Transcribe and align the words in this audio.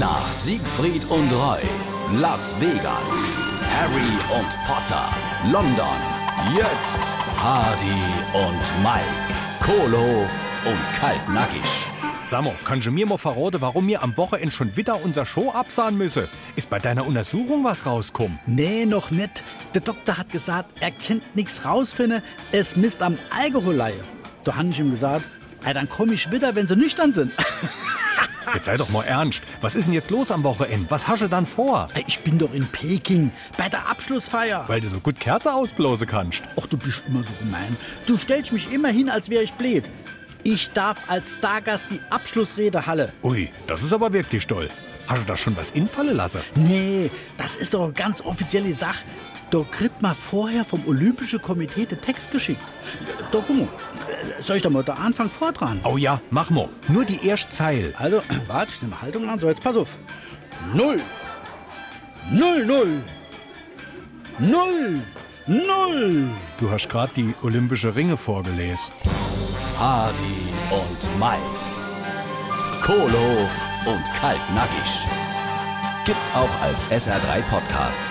Nach 0.00 0.32
Siegfried 0.32 1.04
und 1.10 1.30
Roy, 1.30 1.60
Las 2.18 2.56
Vegas, 2.58 3.12
Harry 3.70 4.40
und 4.40 4.48
Potter, 4.66 5.10
London, 5.52 5.98
jetzt 6.56 7.14
Hardy 7.36 8.00
und 8.32 8.82
Mike, 8.82 9.04
Kohlhof 9.60 10.30
und 10.64 10.98
Kaltnackig. 10.98 11.60
Samo, 12.26 12.54
kannst 12.64 12.86
du 12.86 12.92
mir 12.92 13.04
mal 13.04 13.18
verraten, 13.18 13.60
warum 13.60 13.88
wir 13.88 14.02
am 14.02 14.16
Wochenende 14.16 14.52
schon 14.52 14.74
wieder 14.74 15.04
unser 15.04 15.26
Show 15.26 15.50
absahen 15.50 15.98
müssen? 15.98 16.28
Ist 16.56 16.70
bei 16.70 16.78
deiner 16.78 17.06
Untersuchung 17.06 17.62
was 17.62 17.84
rausgekommen? 17.84 18.38
Nee, 18.46 18.86
noch 18.86 19.10
nicht. 19.10 19.42
Der 19.74 19.82
Doktor 19.82 20.16
hat 20.16 20.30
gesagt, 20.30 20.80
er 20.80 20.92
kennt 20.92 21.36
nichts 21.36 21.62
rausfinden, 21.62 22.22
es 22.52 22.74
misst 22.74 23.02
am 23.02 23.18
Alkoholleihe. 23.38 24.02
Da 24.44 24.56
habe 24.56 24.68
ich 24.70 24.80
ihm 24.80 24.92
gesagt, 24.92 25.26
ey, 25.62 25.74
dann 25.74 25.90
komme 25.90 26.14
ich 26.14 26.32
wieder, 26.32 26.56
wenn 26.56 26.66
sie 26.66 26.76
nüchtern 26.76 27.12
sind. 27.12 27.32
Jetzt 28.54 28.66
sei 28.66 28.76
doch 28.76 28.88
mal 28.88 29.04
ernst. 29.04 29.42
Was 29.60 29.74
ist 29.74 29.86
denn 29.86 29.94
jetzt 29.94 30.10
los 30.10 30.30
am 30.30 30.44
Wochenende? 30.44 30.90
Was 30.90 31.06
hast 31.06 31.22
du 31.22 31.28
dann 31.28 31.46
vor? 31.46 31.88
Ich 32.06 32.20
bin 32.20 32.38
doch 32.38 32.52
in 32.52 32.66
Peking 32.66 33.32
bei 33.56 33.68
der 33.68 33.88
Abschlussfeier. 33.88 34.64
Weil 34.66 34.80
du 34.80 34.88
so 34.88 35.00
gut 35.00 35.20
Kerze 35.20 35.52
ausblasen 35.52 36.06
kannst. 36.06 36.42
Ach, 36.60 36.66
du 36.66 36.76
bist 36.76 37.04
immer 37.06 37.22
so 37.22 37.32
gemein. 37.38 37.76
Du 38.06 38.16
stellst 38.16 38.52
mich 38.52 38.72
immer 38.72 38.88
hin, 38.88 39.08
als 39.08 39.30
wäre 39.30 39.42
ich 39.42 39.52
blöd. 39.54 39.84
Ich 40.42 40.72
darf 40.72 40.98
als 41.08 41.34
Stargast 41.36 41.90
die 41.90 42.00
Abschlussrede 42.08 42.86
halle. 42.86 43.12
Ui, 43.22 43.50
das 43.66 43.82
ist 43.82 43.92
aber 43.92 44.12
wirklich 44.12 44.46
toll. 44.46 44.68
Hast 45.06 45.22
du 45.22 45.26
da 45.26 45.36
schon 45.36 45.56
was 45.56 45.70
infallen 45.70 46.16
lassen? 46.16 46.40
Nee, 46.54 47.10
das 47.36 47.56
ist 47.56 47.74
doch 47.74 47.84
eine 47.84 47.92
ganz 47.92 48.20
offizielle 48.20 48.72
Sache. 48.72 49.04
Da 49.50 49.64
kriegt 49.68 50.00
man 50.00 50.14
vorher 50.14 50.64
vom 50.64 50.86
Olympischen 50.86 51.42
Komitee 51.42 51.84
den 51.84 52.00
Text 52.00 52.30
geschickt. 52.30 52.62
Da, 53.32 53.42
guck 53.44 53.56
mal. 53.56 53.68
Soll 54.40 54.56
ich 54.56 54.62
da 54.62 54.70
mal 54.70 54.82
den 54.82 54.96
Anfang 54.96 55.30
vortragen? 55.30 55.80
Oh 55.84 55.96
ja, 55.96 56.20
mach 56.30 56.50
mal. 56.50 56.68
Nur 56.88 57.04
die 57.04 57.26
erste 57.26 57.50
Zeile. 57.50 57.94
Also, 57.96 58.20
warte, 58.46 58.72
ich 58.72 58.82
nehme 58.82 59.00
Haltung 59.00 59.28
an. 59.28 59.38
So, 59.38 59.48
jetzt 59.48 59.62
pass 59.62 59.76
auf. 59.76 59.96
Null. 60.74 61.00
Null, 62.30 62.64
null. 62.64 63.02
Null. 64.38 65.02
Null. 65.46 66.28
Du 66.58 66.70
hast 66.70 66.88
gerade 66.88 67.10
die 67.16 67.34
Olympische 67.42 67.94
Ringe 67.94 68.16
vorgelesen. 68.16 68.92
Hardy 69.78 70.14
und 70.70 71.18
Mike, 71.18 71.40
Kohlhof 72.84 73.50
und 73.86 74.04
Kaltnackig. 74.20 75.06
Gibt's 76.04 76.30
auch 76.34 76.62
als 76.62 76.84
SR3 76.86 77.40
Podcast. 77.50 78.02